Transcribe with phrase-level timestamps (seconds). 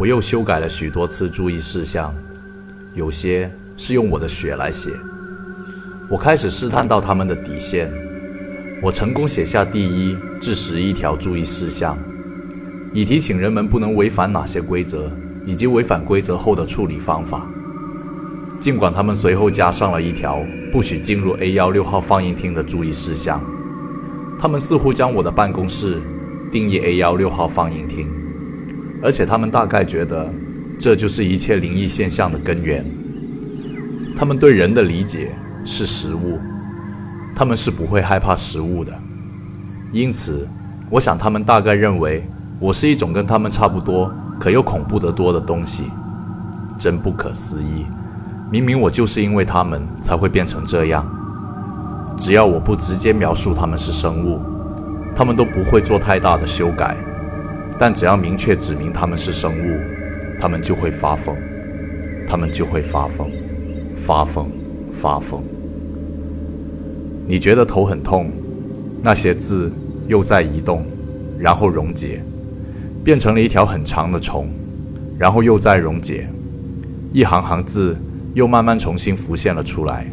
[0.00, 2.14] 我又修改了许多次注意事项，
[2.94, 4.92] 有些是用我的血来写。
[6.08, 7.92] 我开始试探到他们的底线。
[8.82, 11.98] 我成功写下第一至十一条注意事项，
[12.94, 15.12] 以提醒人们不能违反哪些规则，
[15.44, 17.46] 以及违反规则后的处理方法。
[18.58, 20.42] 尽管他们随后加上了一条
[20.72, 23.38] 不许进入 A 幺六号放映厅的注意事项，
[24.38, 26.00] 他们似乎将我的办公室
[26.50, 28.08] 定义 A 幺六号放映厅。
[29.02, 30.32] 而且他们大概觉得，
[30.78, 32.84] 这就是一切灵异现象的根源。
[34.16, 35.32] 他们对人的理解
[35.64, 36.38] 是食物，
[37.34, 38.92] 他们是不会害怕食物的。
[39.92, 40.46] 因此，
[40.90, 42.22] 我想他们大概认为
[42.58, 45.84] 我是一种跟他们差不多，可又恐怖得多的东西。
[46.78, 47.86] 真不可思议！
[48.50, 51.06] 明明我就是因为他们才会变成这样。
[52.16, 54.40] 只要我不直接描述他们是生物，
[55.14, 56.96] 他们都不会做太大的修改。
[57.80, 59.80] 但只要明确指明他们是生物，
[60.38, 61.34] 他们就会发疯，
[62.28, 63.30] 他们就会发疯，
[63.96, 64.50] 发疯，
[64.92, 65.42] 发疯。
[67.26, 68.30] 你觉得头很痛，
[69.02, 69.72] 那些字
[70.06, 70.84] 又在移动，
[71.38, 72.22] 然后溶解，
[73.02, 74.46] 变成了一条很长的虫，
[75.18, 76.28] 然后又在溶解，
[77.14, 77.96] 一行行字
[78.34, 80.06] 又慢慢重新浮现了出来。